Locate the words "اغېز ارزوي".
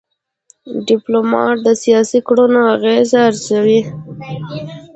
2.75-3.81